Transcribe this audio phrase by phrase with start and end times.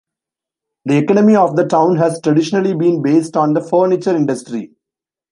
[0.85, 4.71] The economy of the town has traditionally been based on the furniture industry.